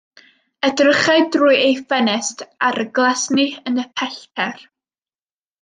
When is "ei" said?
1.67-1.75